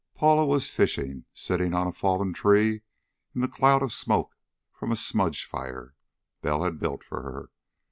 Paula 0.15 0.47
was 0.47 0.67
fishing, 0.67 1.25
sitting 1.31 1.75
on 1.75 1.85
a 1.85 1.91
fallen 1.93 2.33
tree 2.33 2.81
in 3.35 3.41
the 3.41 3.47
cloud 3.47 3.83
of 3.83 3.93
smoke 3.93 4.35
from 4.73 4.91
a 4.91 4.95
smudge 4.95 5.45
fire 5.45 5.93
Bell 6.41 6.63
had 6.63 6.79
built 6.79 7.03
for 7.03 7.21
her. 7.21 7.51